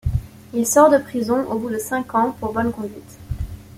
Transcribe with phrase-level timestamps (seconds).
[0.55, 3.19] Il sort de prison au bout de cinq ans pour bonne conduite.